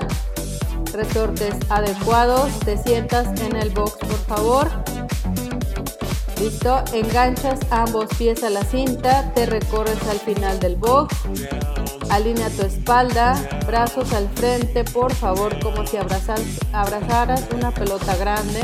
[0.91, 4.67] resortes adecuados, te sientas en el box por favor.
[6.39, 11.15] Listo, enganchas ambos pies a la cinta, te recorres al final del box,
[12.09, 18.61] alinea tu espalda, brazos al frente, por favor, como si abrazaras una pelota grande.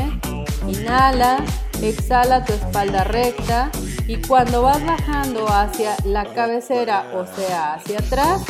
[0.68, 1.42] Inhala,
[1.82, 3.72] Exhala tu espalda recta
[4.06, 8.40] y cuando vas bajando hacia la cabecera, o sea, hacia atrás,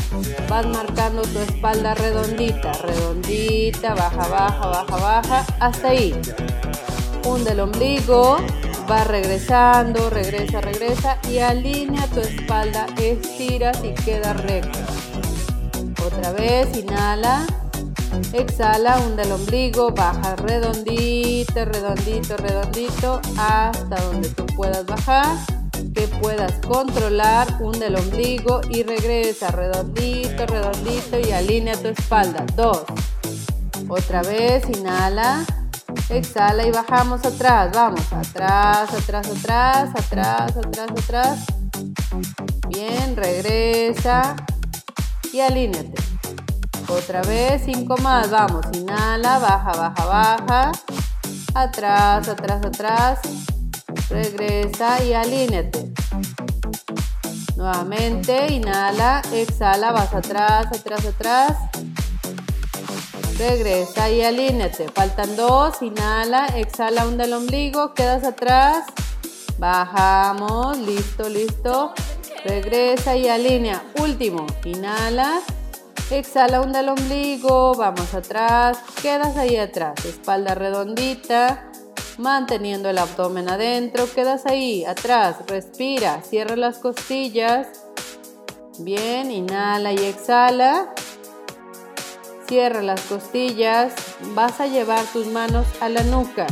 [0.51, 6.15] vas marcando tu espalda redondita, redondita, baja, baja, baja, baja, hasta ahí.
[7.27, 8.37] Hunde el ombligo,
[8.91, 14.79] va regresando, regresa, regresa y alinea tu espalda, estiras y queda recta.
[16.05, 17.47] Otra vez, inhala.
[18.35, 25.29] Exhala, hunda el ombligo, baja redondito, redondito, redondito, hasta donde tú puedas bajar,
[25.95, 32.45] que puedas controlar, hunde el ombligo y regresa redondito, redondito y alinea tu espalda.
[32.55, 32.83] Dos.
[33.89, 35.45] Otra vez, inhala,
[36.11, 41.39] exhala y bajamos atrás, vamos, atrás, atrás, atrás, atrás, atrás, atrás.
[42.69, 44.37] Bien, regresa
[45.33, 46.03] y alíneate.
[46.93, 48.31] Otra vez, cinco más.
[48.31, 50.05] Vamos, inhala, baja, baja,
[50.47, 50.73] baja.
[51.55, 53.19] Atrás, atrás, atrás.
[54.11, 55.91] Regresa y alíneate.
[57.57, 61.57] Nuevamente, inhala, exhala, vas atrás, atrás, atrás.
[63.39, 64.87] Regresa y alíneate.
[64.95, 68.85] Faltan dos, inhala, exhala, hunda el ombligo, quedas atrás.
[69.57, 71.95] Bajamos, listo, listo.
[72.45, 73.83] Regresa y alinea.
[73.99, 75.41] Último, inhala,
[76.19, 81.71] Exhala, hunda el ombligo, vamos atrás, quedas ahí atrás, espalda redondita,
[82.19, 87.67] manteniendo el abdomen adentro, quedas ahí atrás, respira, cierra las costillas.
[88.81, 90.93] Bien, inhala y exhala.
[92.47, 93.95] Cierra las costillas,
[94.35, 96.47] vas a llevar tus manos a la nuca.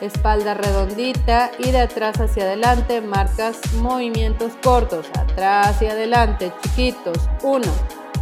[0.00, 7.18] Espalda redondita y de atrás hacia adelante marcas movimientos cortos, atrás y adelante, chiquitos.
[7.42, 7.66] Uno.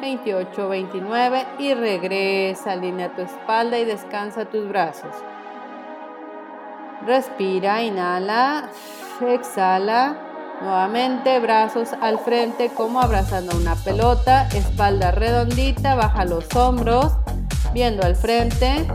[0.00, 5.12] 28, 29 y regresa, alinea tu espalda y descansa tus brazos.
[7.06, 8.68] Respira, inhala,
[9.26, 10.22] exhala.
[10.60, 17.12] Nuevamente, brazos al frente como abrazando una pelota, espalda redondita, baja los hombros,
[17.74, 18.86] viendo al frente.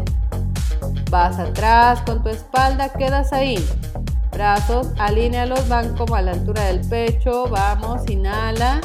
[1.12, 3.64] Vas atrás con tu espalda, quedas ahí.
[4.32, 7.48] Brazos, alínealos, van como a la altura del pecho.
[7.50, 8.82] Vamos, inhala.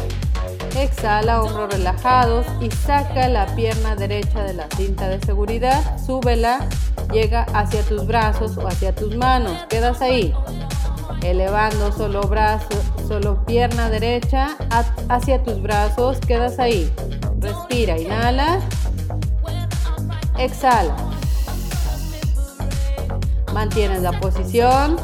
[0.74, 5.98] Exhala hombros relajados y saca la pierna derecha de la cinta de seguridad.
[6.04, 6.66] Súbela,
[7.12, 9.56] llega hacia tus brazos o hacia tus manos.
[9.70, 10.34] Quedas ahí.
[11.22, 12.68] Elevando solo brazo,
[13.08, 14.48] solo pierna derecha
[15.08, 16.18] hacia tus brazos.
[16.18, 16.92] Quedas ahí.
[17.40, 18.58] Respira, inhala.
[20.38, 20.94] Exhala.
[23.54, 24.96] Mantienes la posición.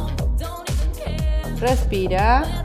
[1.61, 2.64] Respira.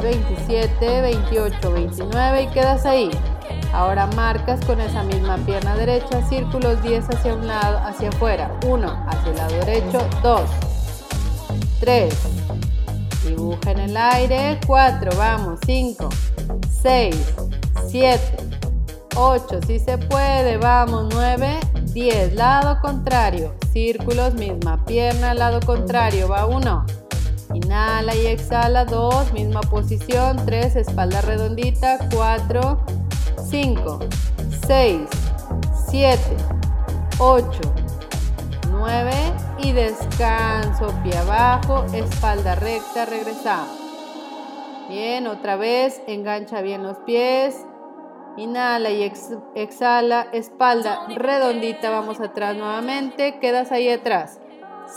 [0.00, 3.10] 27, 28, 29 y quedas ahí.
[3.72, 8.50] Ahora marcas con esa misma pierna derecha círculos 10 hacia un lado, hacia afuera.
[8.66, 10.40] 1 hacia el lado derecho, 2,
[11.80, 12.14] 3.
[13.26, 16.08] Dibuja en el aire, 4, vamos, 5,
[16.82, 17.34] 6,
[17.88, 18.20] 7,
[19.16, 21.60] 8, si se puede, vamos, 9,
[21.92, 26.84] 10, lado contrario, círculos, misma pierna, lado contrario, va 1,
[27.54, 28.84] Inhala y exhala.
[28.84, 30.36] 2, misma posición.
[30.44, 31.98] 3, espalda redondita.
[32.14, 32.78] 4,
[33.48, 33.98] 5,
[34.66, 35.00] 6,
[35.90, 36.18] 7,
[37.18, 37.46] 8,
[38.70, 39.10] 9
[39.58, 40.92] y descanso.
[41.02, 43.06] Pie abajo, espalda recta.
[43.06, 43.76] Regresamos.
[44.88, 46.00] Bien, otra vez.
[46.06, 47.56] Engancha bien los pies.
[48.36, 49.10] Inhala y
[49.56, 50.26] exhala.
[50.32, 51.90] Espalda redondita.
[51.90, 53.38] Vamos atrás nuevamente.
[53.40, 54.40] Quedas ahí atrás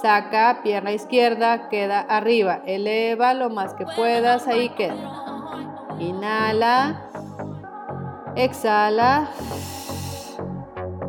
[0.01, 5.95] saca pierna izquierda, queda arriba, eleva lo más que puedas, ahí queda.
[5.99, 7.01] Inhala,
[8.35, 9.29] exhala,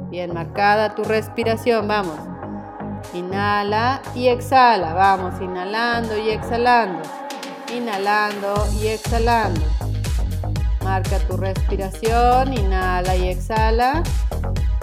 [0.08, 2.18] bien marcada tu respiración, vamos.
[3.14, 7.02] Inhala y exhala, vamos, inhalando y exhalando,
[7.72, 9.60] inhalando y exhalando.
[10.82, 14.02] Marca tu respiración, inhala y exhala.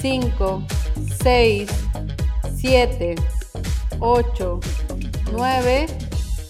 [0.00, 0.62] 5,
[1.24, 1.70] 6,
[2.56, 3.14] 7,
[3.98, 4.60] 8,
[5.32, 5.86] 9,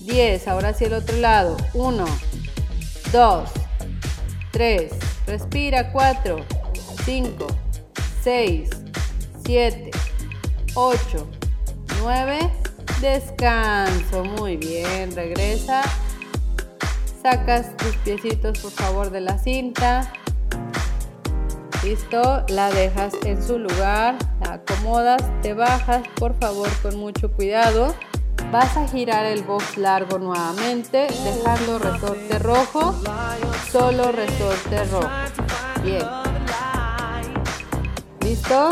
[0.05, 0.47] 10.
[0.49, 1.57] Ahora hacia el otro lado.
[1.73, 2.05] 1,
[3.11, 3.49] 2,
[4.51, 4.91] 3.
[5.27, 5.91] Respira.
[5.93, 6.45] 4,
[7.05, 7.47] 5,
[8.23, 8.71] 6,
[9.47, 9.91] 7,
[10.75, 11.01] 8,
[12.03, 12.51] 9.
[13.01, 14.25] Descanso.
[14.25, 15.15] Muy bien.
[15.15, 15.83] Regresa.
[17.23, 20.13] Sacas tus piecitos por favor de la cinta.
[21.89, 27.95] Listo, la dejas en su lugar, la acomodas, te bajas, por favor, con mucho cuidado.
[28.53, 32.95] Vas a girar el box largo nuevamente, dejando resorte rojo,
[33.73, 35.09] solo resorte rojo.
[35.83, 36.03] Bien.
[38.21, 38.69] ¿Listo?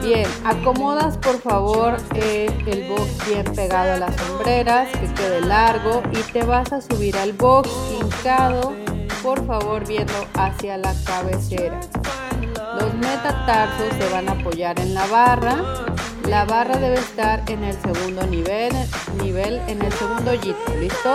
[0.00, 6.04] Bien, acomodas por favor eh, el box bien pegado a las sombreras, que quede largo
[6.12, 7.68] y te vas a subir al box
[8.00, 8.72] hincado,
[9.24, 11.80] por favor viendo hacia la cabecera.
[12.78, 15.56] Los metatarsos se van a apoyar en la barra.
[16.28, 18.72] La barra debe estar en el segundo nivel,
[19.20, 21.14] nivel en el segundo yito, ¿listo?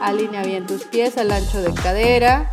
[0.00, 2.48] Alinea bien tus pies al ancho de cadera.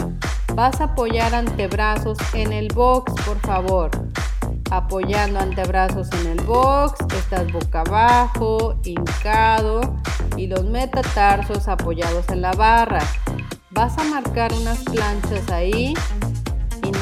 [0.55, 3.91] Vas a apoyar antebrazos en el box, por favor.
[4.71, 9.81] Apoyando antebrazos en el box, estás boca abajo, hincado
[10.35, 13.01] y los metatarsos apoyados en la barra.
[13.69, 15.93] Vas a marcar unas planchas ahí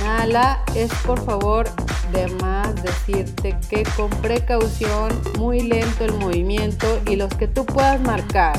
[0.08, 1.68] Inhala, es por favor
[2.14, 8.00] de más decirte que con precaución, muy lento el movimiento y los que tú puedas
[8.00, 8.58] marcar.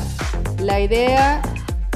[0.59, 1.41] La idea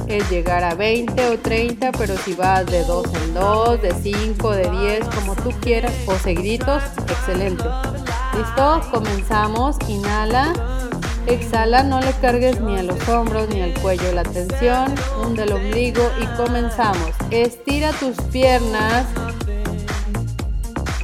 [0.08, 4.50] es llegar a 20 o 30, pero si vas de 2 en 2, de 5,
[4.56, 7.64] de 10, como tú quieras, o seguiditos, excelente.
[8.36, 8.82] ¿Listo?
[8.92, 9.76] Comenzamos.
[9.88, 10.54] Inhala.
[11.28, 14.94] Exhala, no le cargues ni a los hombros ni al cuello la tensión,
[15.24, 17.12] hunde el ombligo y comenzamos.
[17.32, 19.06] Estira tus piernas,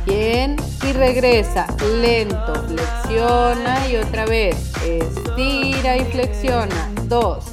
[0.09, 0.55] bien
[0.87, 1.67] y regresa
[2.01, 6.89] lento, flexiona y otra vez estira y flexiona.
[7.03, 7.45] dos,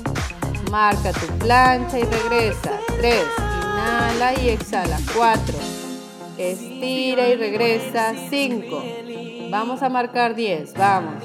[0.71, 2.73] Marca tu plancha y regresa.
[2.99, 4.99] tres, Inhala y exhala.
[5.15, 5.57] cuatro,
[6.39, 8.13] Estira y regresa.
[8.31, 8.83] cinco,
[9.51, 11.23] Vamos a marcar diez, Vamos.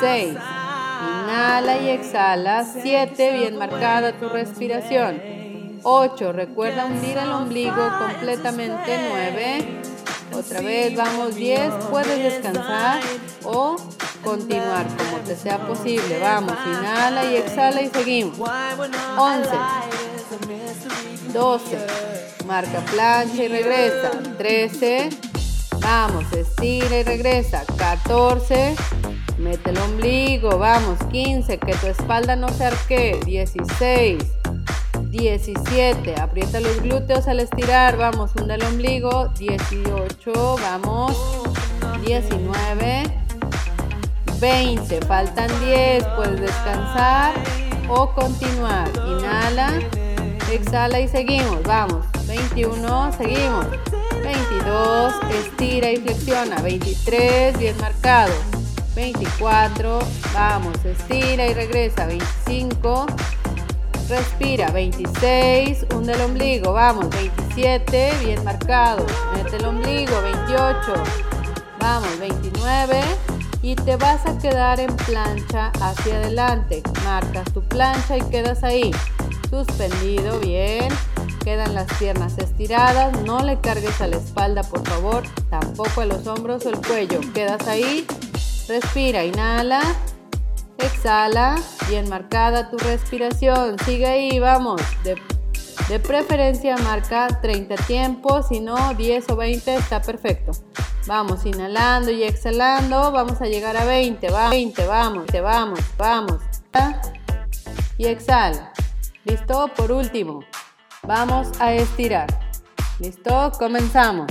[0.00, 2.64] seis, Inhala y exhala.
[2.82, 5.20] siete, Bien marcada tu respiración.
[5.82, 8.98] ocho, Recuerda hundir el ombligo completamente.
[9.08, 9.93] 9.
[10.36, 13.00] Otra vez, vamos 10, puedes descansar
[13.44, 13.76] o
[14.24, 16.18] continuar como te sea posible.
[16.20, 18.36] Vamos, inhala y exhala y seguimos.
[19.16, 19.48] 11,
[21.32, 21.78] 12,
[22.46, 24.10] marca plancha y regresa.
[24.36, 25.10] 13,
[25.78, 27.62] vamos, estira y regresa.
[27.76, 28.74] 14,
[29.38, 30.98] mete el ombligo, vamos.
[31.12, 33.20] 15, que tu espalda no se arquee.
[33.24, 34.18] 16,
[35.18, 36.20] 17.
[36.20, 37.96] Aprieta los glúteos al estirar.
[37.96, 39.28] Vamos, hunda el ombligo.
[39.38, 40.32] 18.
[40.60, 41.16] Vamos.
[42.04, 43.02] 19.
[44.40, 45.00] 20.
[45.02, 46.04] Faltan 10.
[46.16, 47.32] Puedes descansar
[47.88, 48.88] o continuar.
[49.06, 49.72] Inhala.
[50.50, 51.62] Exhala y seguimos.
[51.62, 52.04] Vamos.
[52.26, 53.12] 21.
[53.16, 53.66] Seguimos.
[54.24, 55.12] 22.
[55.44, 56.60] Estira y flexiona.
[56.60, 57.56] 23.
[57.56, 58.32] 10 marcado.
[58.96, 60.00] 24.
[60.34, 60.76] Vamos.
[60.84, 62.04] Estira y regresa.
[62.06, 63.06] 25.
[64.08, 70.12] Respira, 26, hunde el ombligo, vamos, 27, bien marcado, mete el ombligo,
[70.46, 71.02] 28,
[71.80, 73.00] vamos, 29
[73.62, 76.82] y te vas a quedar en plancha hacia adelante.
[77.02, 78.90] Marcas tu plancha y quedas ahí,
[79.48, 80.88] suspendido, bien.
[81.42, 86.26] Quedan las piernas estiradas, no le cargues a la espalda por favor, tampoco a los
[86.26, 87.20] hombros o el cuello.
[87.32, 88.06] Quedas ahí,
[88.68, 89.80] respira, inhala,
[90.78, 91.54] Exhala,
[91.88, 93.78] bien marcada tu respiración.
[93.84, 94.80] Sigue ahí, vamos.
[95.04, 95.14] De,
[96.00, 100.52] preferencia marca 30 tiempos, si no 10 o 20 está perfecto.
[101.06, 106.38] Vamos, inhalando y exhalando, vamos a llegar a 20, 20, vamos, te vamos, vamos.
[107.98, 108.72] Y exhala.
[109.24, 109.68] ¿Listo?
[109.76, 110.40] Por último,
[111.02, 112.26] vamos a estirar.
[112.98, 113.52] ¿Listo?
[113.58, 114.26] Comenzamos.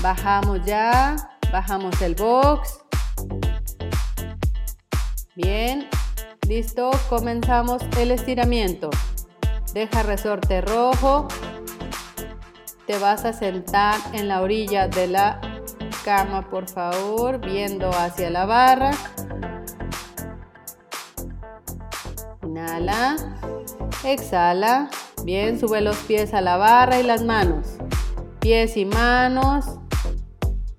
[0.00, 1.16] Bajamos ya,
[1.52, 2.80] bajamos el box.
[5.40, 5.88] Bien,
[6.48, 8.90] listo, comenzamos el estiramiento.
[9.72, 11.28] Deja resorte rojo.
[12.88, 15.40] Te vas a sentar en la orilla de la
[16.04, 18.90] cama, por favor, viendo hacia la barra.
[22.42, 23.14] Inhala,
[24.04, 24.90] exhala.
[25.22, 27.76] Bien, sube los pies a la barra y las manos.
[28.40, 29.66] Pies y manos.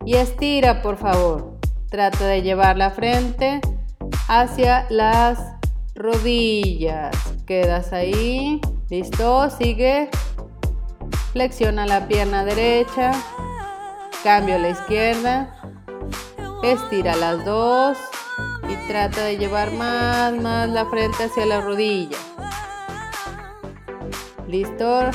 [0.04, 1.58] Y estira, por favor.
[1.90, 3.62] Trata de llevar la frente
[4.30, 5.40] hacia las
[5.96, 7.16] rodillas.
[7.48, 8.62] Quedas ahí.
[8.90, 10.10] Listo, sigue.
[11.34, 13.12] Flexiona la pierna derecha.
[14.24, 15.56] Cambio la izquierda.
[16.64, 17.98] Estira las dos.
[18.70, 22.18] Y trata de llevar más, más la frente hacia la rodilla.
[24.48, 25.06] Listo.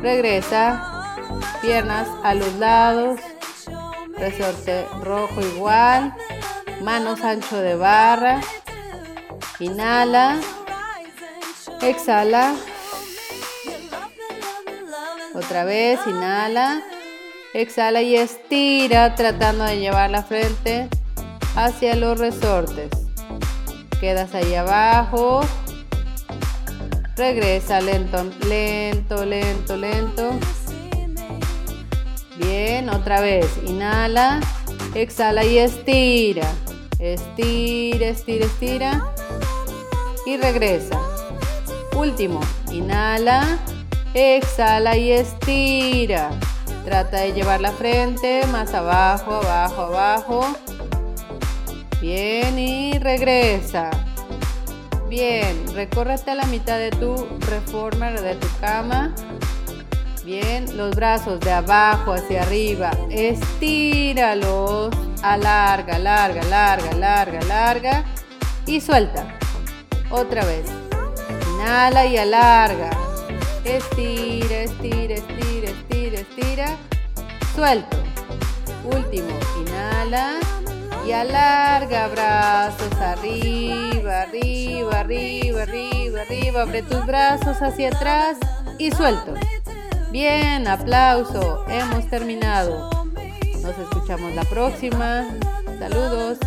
[0.00, 1.16] Regresa.
[1.60, 3.18] Piernas a los lados.
[4.16, 6.14] Resorte rojo igual
[6.82, 8.40] manos ancho de barra.
[9.58, 10.38] Inhala.
[11.82, 12.54] Exhala.
[15.34, 16.82] Otra vez, inhala.
[17.54, 20.88] Exhala y estira tratando de llevar la frente
[21.56, 22.90] hacia los resortes.
[24.00, 25.40] Quedas ahí abajo.
[27.16, 30.30] Regresa lento, lento, lento, lento.
[32.36, 33.46] Bien, otra vez.
[33.66, 34.38] Inhala,
[34.94, 36.46] exhala y estira.
[36.98, 39.04] Estira, estira, estira.
[40.26, 41.00] Y regresa.
[41.96, 42.40] Último.
[42.72, 43.58] Inhala.
[44.14, 46.30] Exhala y estira.
[46.84, 50.46] Trata de llevar la frente más abajo, abajo, abajo.
[52.00, 53.90] Bien y regresa.
[55.08, 57.14] Bien, recórrete a la mitad de tu
[57.48, 59.14] reforma de tu cama.
[60.28, 62.90] Bien, los brazos de abajo hacia arriba.
[63.08, 64.94] Estíralos.
[65.22, 68.04] Alarga, alarga, larga, larga, larga.
[68.66, 69.24] Y suelta.
[70.10, 70.66] Otra vez.
[71.54, 72.90] Inhala y alarga.
[73.64, 76.68] Estira, estira, estira, estira, estira.
[77.56, 77.96] Suelto.
[78.84, 79.30] Último.
[79.66, 80.34] Inhala
[81.06, 86.60] y alarga brazos arriba, arriba, arriba, arriba, arriba.
[86.64, 88.36] Abre tus brazos hacia atrás
[88.78, 89.32] y suelto.
[90.10, 91.62] Bien, aplauso.
[91.68, 92.90] Hemos terminado.
[93.62, 95.26] Nos escuchamos la próxima.
[95.78, 96.38] Saludos.